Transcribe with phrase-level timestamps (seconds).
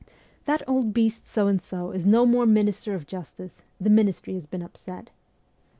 [0.47, 4.47] 'That old beast So and So is no more minister of justice: the ministry has
[4.47, 5.11] been upset.'